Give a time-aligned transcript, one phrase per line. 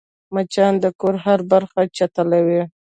[0.33, 2.61] مچان د کور هره برخه چټلوي